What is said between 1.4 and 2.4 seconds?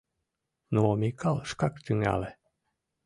шкак тӱҥале.